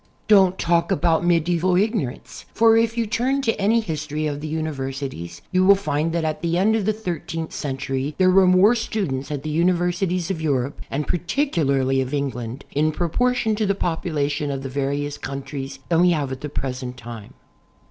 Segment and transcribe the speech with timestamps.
[0.27, 5.43] Don't talk about medieval ignorance, for if you turn to any history of the universities
[5.51, 9.29] you will find that at the end of the thirteenth century there were more students
[9.29, 14.49] at the universities of Europe and particularly of England, in pro portion to the population
[14.49, 17.35] of the various countries, than we have at the present time.